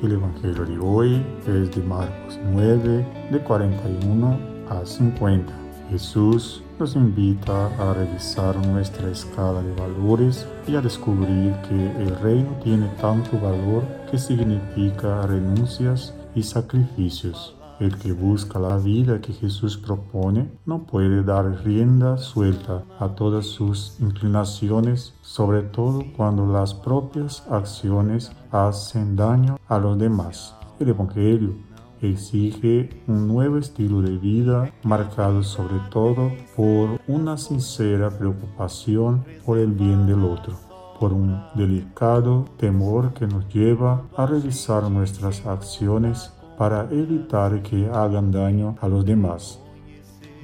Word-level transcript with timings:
El 0.00 0.12
Evangelio 0.12 0.64
de 0.64 0.78
hoy 0.78 1.26
es 1.44 1.74
de 1.74 1.82
Marcos 1.82 2.38
9, 2.52 3.04
de 3.32 3.40
41 3.40 4.38
a 4.70 4.86
50. 4.86 5.52
Jesús 5.90 6.62
nos 6.78 6.94
invita 6.94 7.66
a 7.78 7.94
revisar 7.94 8.54
nuestra 8.64 9.10
escala 9.10 9.60
de 9.60 9.74
valores 9.74 10.46
y 10.68 10.76
a 10.76 10.80
descubrir 10.80 11.52
que 11.68 11.74
el 12.00 12.16
reino 12.20 12.50
tiene 12.62 12.86
tanto 13.00 13.40
valor 13.40 13.82
que 14.08 14.18
significa 14.18 15.26
renuncias 15.26 16.14
y 16.32 16.44
sacrificios. 16.44 17.57
El 17.80 17.96
que 17.96 18.12
busca 18.12 18.58
la 18.58 18.76
vida 18.76 19.20
que 19.20 19.32
Jesús 19.32 19.76
propone 19.76 20.50
no 20.66 20.82
puede 20.82 21.22
dar 21.22 21.62
rienda 21.64 22.16
suelta 22.18 22.82
a 22.98 23.08
todas 23.10 23.46
sus 23.46 23.96
inclinaciones, 24.00 25.14
sobre 25.22 25.62
todo 25.62 26.02
cuando 26.16 26.44
las 26.46 26.74
propias 26.74 27.44
acciones 27.48 28.32
hacen 28.50 29.14
daño 29.14 29.58
a 29.68 29.78
los 29.78 29.96
demás. 29.96 30.56
El 30.80 30.88
Evangelio 30.88 31.54
exige 32.00 32.90
un 33.06 33.28
nuevo 33.28 33.58
estilo 33.58 34.02
de 34.02 34.18
vida 34.18 34.72
marcado 34.82 35.44
sobre 35.44 35.78
todo 35.90 36.32
por 36.56 37.00
una 37.06 37.36
sincera 37.36 38.10
preocupación 38.10 39.24
por 39.44 39.58
el 39.58 39.72
bien 39.72 40.06
del 40.06 40.24
otro 40.24 40.68
por 40.98 41.12
un 41.12 41.40
delicado 41.54 42.44
temor 42.56 43.14
que 43.14 43.26
nos 43.26 43.48
lleva 43.52 44.02
a 44.16 44.26
revisar 44.26 44.90
nuestras 44.90 45.46
acciones 45.46 46.32
para 46.58 46.88
evitar 46.90 47.62
que 47.62 47.88
hagan 47.88 48.32
daño 48.32 48.76
a 48.80 48.88
los 48.88 49.06
demás. 49.06 49.60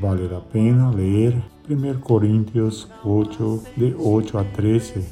Vale 0.00 0.28
la 0.28 0.40
pena 0.40 0.92
leer 0.92 1.42
1 1.68 2.00
Corintios 2.00 2.90
8 3.02 3.62
de 3.76 3.96
8 3.98 4.38
a 4.38 4.44
13 4.52 5.02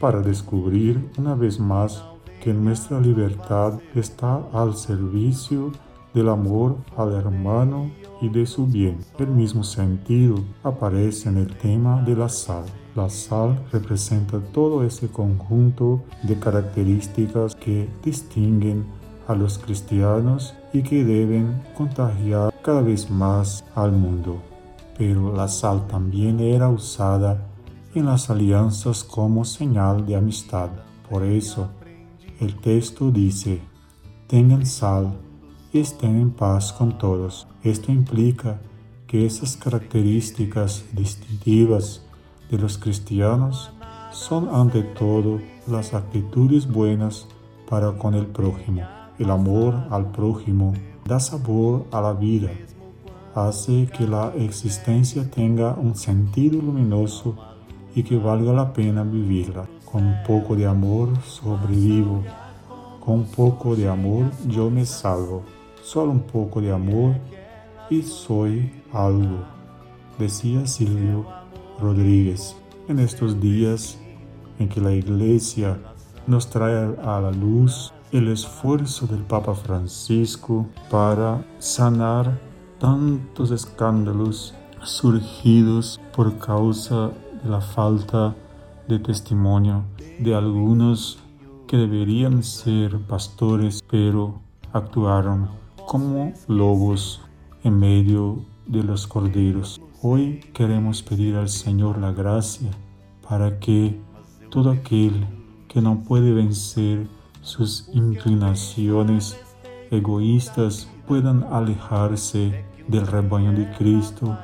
para 0.00 0.20
descubrir 0.20 1.10
una 1.18 1.34
vez 1.34 1.58
más 1.58 2.04
que 2.42 2.52
nuestra 2.52 3.00
libertad 3.00 3.80
está 3.94 4.42
al 4.52 4.74
servicio 4.76 5.72
del 6.12 6.28
amor 6.28 6.76
al 6.96 7.14
hermano 7.14 7.90
y 8.20 8.28
de 8.28 8.46
su 8.46 8.66
bien. 8.66 8.98
El 9.18 9.28
mismo 9.28 9.64
sentido 9.64 10.36
aparece 10.62 11.28
en 11.28 11.38
el 11.38 11.56
tema 11.56 12.02
de 12.02 12.14
la 12.14 12.28
sal. 12.28 12.64
La 12.94 13.10
sal 13.10 13.60
representa 13.72 14.38
todo 14.52 14.84
ese 14.84 15.08
conjunto 15.08 16.04
de 16.22 16.38
características 16.38 17.56
que 17.56 17.88
distinguen 18.04 18.84
a 19.26 19.34
los 19.34 19.58
cristianos 19.58 20.54
y 20.72 20.82
que 20.82 21.04
deben 21.04 21.62
contagiar 21.76 22.52
cada 22.62 22.82
vez 22.82 23.10
más 23.10 23.64
al 23.74 23.92
mundo. 23.92 24.40
Pero 24.96 25.34
la 25.34 25.48
sal 25.48 25.86
también 25.86 26.40
era 26.40 26.68
usada 26.68 27.46
en 27.94 28.06
las 28.06 28.30
alianzas 28.30 29.04
como 29.04 29.44
señal 29.44 30.06
de 30.06 30.16
amistad. 30.16 30.70
Por 31.08 31.24
eso, 31.24 31.68
el 32.40 32.56
texto 32.56 33.10
dice, 33.10 33.60
tengan 34.26 34.66
sal 34.66 35.16
y 35.72 35.80
estén 35.80 36.20
en 36.20 36.30
paz 36.30 36.72
con 36.72 36.98
todos. 36.98 37.46
Esto 37.62 37.92
implica 37.92 38.60
que 39.06 39.26
esas 39.26 39.56
características 39.56 40.84
distintivas 40.92 42.02
de 42.50 42.58
los 42.58 42.78
cristianos 42.78 43.70
son 44.12 44.48
ante 44.48 44.82
todo 44.82 45.40
las 45.66 45.94
actitudes 45.94 46.70
buenas 46.70 47.26
para 47.68 47.92
con 47.92 48.14
el 48.14 48.26
prójimo. 48.26 49.03
El 49.18 49.30
amor 49.30 49.86
al 49.90 50.10
prójimo 50.10 50.72
da 51.04 51.20
sabor 51.20 51.86
a 51.92 52.00
la 52.00 52.12
vida, 52.14 52.50
hace 53.34 53.88
que 53.96 54.06
la 54.06 54.32
existencia 54.36 55.30
tenga 55.30 55.74
un 55.74 55.94
sentido 55.94 56.60
luminoso 56.60 57.36
y 57.94 58.02
que 58.02 58.16
valga 58.16 58.52
la 58.52 58.72
pena 58.72 59.04
vivirla. 59.04 59.66
Con 59.84 60.04
un 60.04 60.16
poco 60.26 60.56
de 60.56 60.66
amor 60.66 61.10
sobrevivo, 61.22 62.24
con 63.04 63.20
un 63.20 63.26
poco 63.26 63.76
de 63.76 63.88
amor 63.88 64.30
yo 64.48 64.70
me 64.70 64.84
salvo, 64.84 65.42
solo 65.82 66.10
un 66.10 66.22
poco 66.22 66.60
de 66.60 66.72
amor 66.72 67.14
y 67.90 68.02
soy 68.02 68.72
algo, 68.92 69.44
decía 70.18 70.66
Silvio 70.66 71.24
Rodríguez. 71.80 72.56
En 72.88 72.98
estos 72.98 73.40
días 73.40 73.98
en 74.58 74.68
que 74.68 74.80
la 74.80 74.92
iglesia 74.92 75.78
nos 76.26 76.50
trae 76.50 76.96
a 77.02 77.20
la 77.20 77.30
luz 77.30 77.92
el 78.14 78.28
esfuerzo 78.28 79.08
del 79.08 79.22
Papa 79.22 79.56
Francisco 79.56 80.68
para 80.88 81.44
sanar 81.58 82.40
tantos 82.78 83.50
escándalos 83.50 84.54
surgidos 84.84 86.00
por 86.14 86.38
causa 86.38 87.10
de 87.42 87.50
la 87.50 87.60
falta 87.60 88.36
de 88.86 89.00
testimonio 89.00 89.82
de 90.20 90.32
algunos 90.32 91.18
que 91.66 91.76
deberían 91.76 92.44
ser 92.44 93.00
pastores 93.00 93.82
pero 93.90 94.40
actuaron 94.72 95.48
como 95.84 96.32
lobos 96.46 97.20
en 97.64 97.80
medio 97.80 98.44
de 98.68 98.84
los 98.84 99.08
corderos. 99.08 99.80
Hoy 100.02 100.38
queremos 100.54 101.02
pedir 101.02 101.34
al 101.34 101.48
Señor 101.48 101.98
la 101.98 102.12
gracia 102.12 102.70
para 103.28 103.58
que 103.58 104.00
todo 104.50 104.70
aquel 104.70 105.26
que 105.66 105.82
no 105.82 106.04
puede 106.04 106.32
vencer 106.32 107.08
sus 107.44 107.90
inclinaciones 107.92 109.38
egoístas 109.90 110.88
puedan 111.06 111.44
alejarse 111.52 112.64
del 112.88 113.06
rebaño 113.06 113.52
de 113.52 113.70
Cristo 113.76 114.38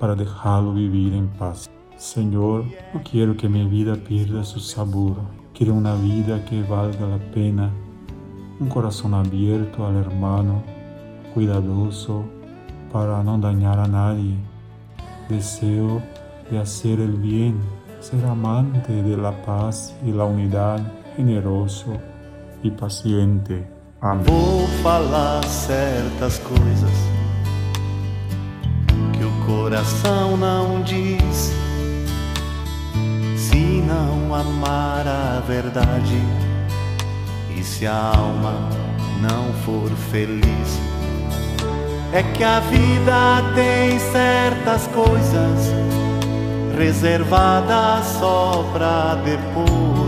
para 0.00 0.16
dejarlo 0.16 0.74
vivir 0.74 1.14
en 1.14 1.28
paz. 1.28 1.70
Señor, 1.96 2.64
no 2.92 3.02
quiero 3.08 3.36
que 3.36 3.48
mi 3.48 3.64
vida 3.66 3.94
pierda 3.94 4.42
su 4.42 4.58
sabor, 4.58 5.14
quiero 5.54 5.74
una 5.74 5.94
vida 5.94 6.44
que 6.44 6.64
valga 6.64 7.06
la 7.06 7.18
pena, 7.32 7.70
un 8.58 8.68
corazón 8.68 9.14
abierto 9.14 9.86
al 9.86 9.96
hermano, 9.96 10.64
cuidadoso 11.32 12.24
para 12.92 13.22
no 13.22 13.38
dañar 13.38 13.78
a 13.78 13.86
nadie. 13.86 14.34
Deseo 15.28 16.02
de 16.50 16.58
hacer 16.58 16.98
el 16.98 17.12
bien, 17.12 17.60
ser 18.00 18.24
amante 18.26 19.04
de 19.04 19.16
la 19.16 19.40
paz 19.42 19.96
y 20.04 20.10
la 20.10 20.24
unidad, 20.24 20.80
generoso 21.16 22.09
e 22.62 22.70
paciente. 22.70 23.64
Amém. 24.00 24.24
Vou 24.24 24.66
falar 24.82 25.44
certas 25.44 26.38
coisas 26.38 26.90
que 29.12 29.24
o 29.24 29.46
coração 29.46 30.36
não 30.36 30.82
diz. 30.82 31.52
Se 33.36 33.82
não 33.82 34.34
amar 34.34 35.06
a 35.06 35.42
verdade 35.46 36.18
e 37.56 37.62
se 37.62 37.86
a 37.86 38.12
alma 38.16 38.68
não 39.20 39.52
for 39.64 39.90
feliz, 40.10 40.80
é 42.12 42.22
que 42.22 42.42
a 42.42 42.60
vida 42.60 43.52
tem 43.54 43.98
certas 43.98 44.86
coisas 44.88 45.72
reservadas 46.76 48.06
só 48.18 48.64
pra 48.72 49.16
depois 49.16 49.99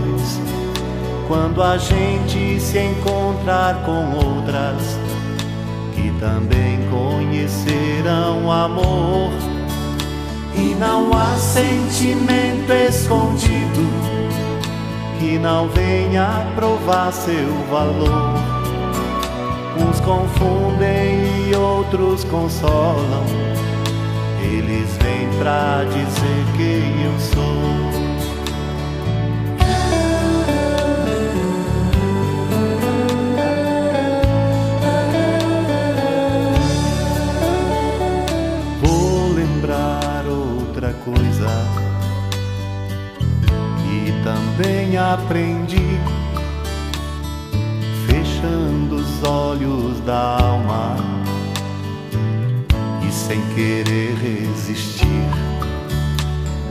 quando 1.27 1.61
a 1.61 1.77
gente 1.77 2.59
se 2.59 2.79
encontrar 2.79 3.83
com 3.85 4.15
outras 4.15 4.97
que 5.95 6.11
também 6.19 6.79
conhecerão 6.89 8.51
amor. 8.51 9.31
E 10.55 10.75
não 10.75 11.11
há 11.13 11.35
sentimento 11.35 12.71
escondido 12.71 13.89
que 15.19 15.37
não 15.39 15.67
venha 15.69 16.45
provar 16.55 17.11
seu 17.11 17.49
valor. 17.71 18.33
Uns 19.79 19.99
confundem 20.01 21.49
e 21.49 21.55
outros 21.55 22.23
consolam. 22.25 23.25
Eles 24.43 24.97
vêm 25.01 25.29
pra 25.39 25.83
dizer 25.85 26.45
quem 26.57 27.05
eu 27.05 27.19
sou. 27.19 28.02
Aprendi, 45.23 45.99
fechando 48.05 48.95
os 48.95 49.23
olhos 49.23 49.99
da 50.01 50.37
alma 50.41 50.97
e 53.07 53.11
sem 53.11 53.41
querer 53.55 54.15
resistir. 54.15 55.29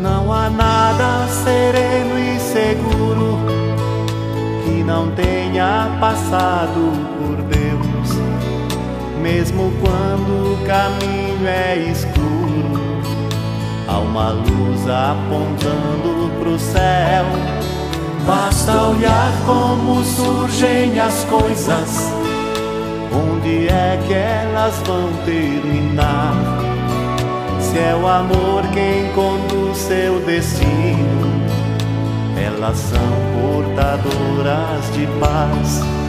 Não 0.01 0.33
há 0.33 0.51
nada 0.51 1.27
sereno 1.29 2.19
e 2.19 2.39
seguro 2.41 3.39
que 4.65 4.85
não 4.85 5.11
tenha 5.13 5.97
passado 5.99 6.93
por 7.19 7.37
Deus, 7.45 8.19
mesmo 9.23 9.73
quando 9.81 10.53
o 10.53 10.67
caminho 10.67 11.47
é 11.47 11.77
escuro. 11.91 12.23
Há 13.89 13.99
uma 13.99 14.31
luz 14.31 14.89
apontando 14.89 16.31
pro 16.39 16.59
céu 16.59 17.32
Basta 18.27 18.83
olhar 18.83 19.33
como 19.45 20.05
surgem 20.05 20.99
as 21.01 21.25
coisas, 21.25 22.13
onde 23.13 23.67
é 23.69 23.99
que 24.07 24.15
elas 24.15 24.77
vão 24.87 25.13
terminar? 25.25 26.35
Se 27.61 27.79
é 27.79 27.95
o 27.95 28.07
amor 28.07 28.63
quem 28.73 29.11
conduz 29.13 29.77
seu 29.77 30.21
destino, 30.21 31.43
elas 32.37 32.77
são 32.77 33.01
portadoras 33.41 34.93
de 34.93 35.07
paz. 35.19 36.02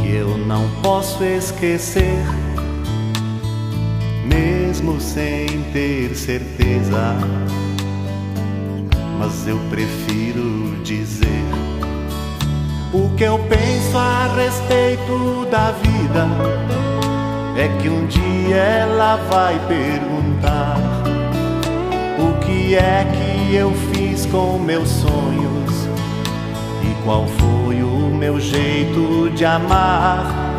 Que 0.00 0.14
eu 0.14 0.36
não 0.38 0.68
posso 0.82 1.22
esquecer, 1.24 2.18
mesmo 4.24 5.00
sem 5.00 5.46
ter 5.72 6.14
certeza. 6.14 7.16
Mas 9.18 9.46
eu 9.46 9.58
prefiro 9.70 10.82
dizer 10.82 11.44
o 12.92 13.08
que 13.16 13.24
eu 13.24 13.38
penso 13.38 13.96
a 13.96 14.34
respeito 14.34 15.46
da 15.50 15.70
vida. 15.72 16.26
É 17.56 17.68
que 17.80 17.88
um 17.88 18.06
dia 18.06 18.56
ela 18.56 19.16
vai 19.30 19.58
perguntar 19.68 20.78
o 22.18 22.40
que 22.40 22.74
é 22.74 23.04
que 23.04 23.54
eu 23.54 23.72
fiz 23.92 24.26
com 24.26 24.58
meus 24.58 24.88
sonhos 24.88 25.69
qual 27.10 27.26
foi 27.26 27.82
o 27.82 28.14
meu 28.14 28.38
jeito 28.38 29.30
de 29.34 29.44
amar? 29.44 30.54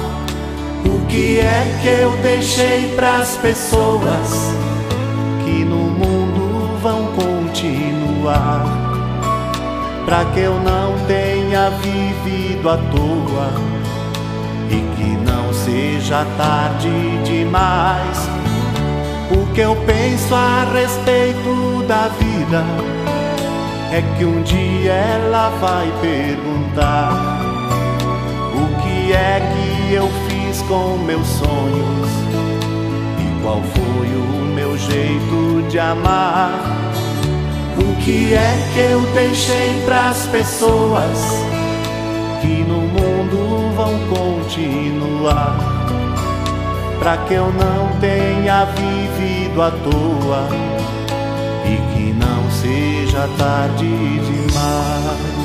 O 0.84 1.06
que 1.08 1.40
é 1.40 1.80
que 1.82 1.88
eu 1.88 2.12
deixei 2.18 2.94
pras 2.94 3.38
pessoas 3.38 4.54
que 5.46 5.64
no 5.64 5.78
mundo 5.78 6.78
vão 6.82 7.08
continuar? 7.14 8.66
Pra 10.04 10.26
que 10.26 10.42
eu 10.42 10.56
não 10.56 10.94
tenha 11.08 11.70
vivido 11.70 12.70
à 12.70 12.76
toa 12.76 13.54
e 14.70 14.82
que 14.98 15.10
não 15.24 15.54
seja 15.54 16.26
tarde 16.38 16.90
demais. 17.24 18.30
O 19.32 19.54
que 19.54 19.62
eu 19.62 19.74
penso 19.86 20.36
a 20.36 20.70
respeito 20.74 21.86
da 21.88 22.10
vida 22.10 22.62
é 23.92 24.02
que 24.18 24.24
um 24.24 24.42
dia 24.42 24.94
ela 24.94 25.50
vai 25.60 25.92
perguntar 26.00 27.12
o 28.56 28.82
que 28.82 29.12
é 29.12 29.42
que 29.54 29.94
eu 29.94 30.10
fiz 30.30 30.62
com 30.62 30.98
meus 31.00 31.28
sonhos 31.28 32.10
e 33.20 33.44
qual 33.44 33.62
foi 33.62 34.08
o 34.08 34.54
meu 34.56 34.78
jeito 34.78 35.68
de 35.70 35.78
amar. 35.78 36.54
O 37.78 37.96
que 38.02 38.34
é 38.34 38.70
que 38.74 38.80
eu 38.80 39.02
deixei 39.14 39.82
pras 39.86 40.26
pessoas 40.28 41.44
que 42.42 42.64
no 42.64 42.82
mundo 42.82 43.76
vão 43.76 43.94
continuar? 44.08 45.58
Pra 46.98 47.18
que 47.18 47.34
eu 47.34 47.52
não 47.52 48.00
tenha 48.00 48.66
vivido 48.66 49.62
à 49.62 49.72
toa 49.72 50.48
e 51.66 51.94
que 51.94 52.14
não 52.14 52.50
seja 52.52 53.01
tarde 53.38 53.84
demais. 53.84 55.41